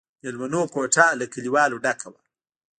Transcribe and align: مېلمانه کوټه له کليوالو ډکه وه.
مېلمانه 0.21 0.61
کوټه 0.73 1.05
له 1.19 1.25
کليوالو 1.33 1.81
ډکه 1.83 2.07
وه. 2.13 2.21